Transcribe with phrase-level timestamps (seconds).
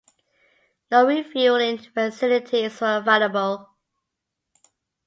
[0.89, 3.69] No re-fueling facilities are available.